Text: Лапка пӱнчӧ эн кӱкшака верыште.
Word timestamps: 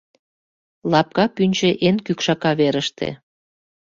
Лапка 0.91 1.25
пӱнчӧ 1.35 1.69
эн 1.87 1.97
кӱкшака 2.05 2.51
верыште. 2.59 3.09